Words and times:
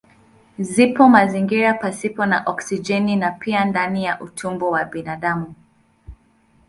Ziko 0.59 1.03
mazingira 1.09 1.73
pasipo 1.73 2.25
na 2.25 2.43
oksijeni 2.45 3.15
na 3.15 3.31
pia 3.31 3.65
ndani 3.65 4.03
ya 4.05 4.19
utumbo 4.21 4.69
wa 4.71 4.85
binadamu. 4.85 5.53